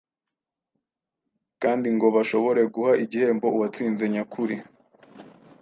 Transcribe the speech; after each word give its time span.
kandi 1.61 1.87
ngo 1.95 2.07
bashobore 2.15 2.61
guha 2.73 2.91
igihembo 3.03 3.47
uwatsinze 3.55 4.03
nyakuri. 4.13 4.55